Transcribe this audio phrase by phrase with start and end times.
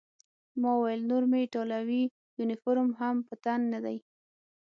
[0.61, 2.03] ما وویل: نور مې ایټالوي
[2.39, 3.97] یونیفورم هم په تن نه دی.